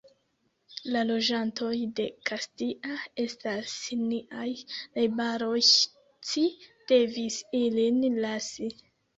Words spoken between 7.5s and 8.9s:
ilin lasi.